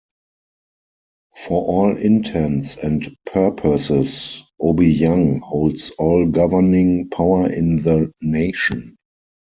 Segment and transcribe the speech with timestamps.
[1.45, 8.97] For all intents and purposes, Obiang holds all governing power in the nation.